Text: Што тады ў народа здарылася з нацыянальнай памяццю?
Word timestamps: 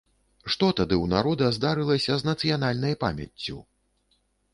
Што 0.53 0.69
тады 0.77 0.95
ў 1.01 1.05
народа 1.15 1.49
здарылася 1.57 2.13
з 2.21 2.29
нацыянальнай 2.29 2.97
памяццю? 3.05 3.59